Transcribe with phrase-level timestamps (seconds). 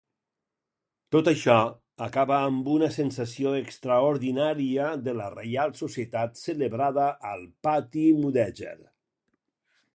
[1.15, 1.57] Tot això
[2.05, 8.77] acaba amb una sessió extraordinària de la Reial Societat celebrada al pati mudèjar.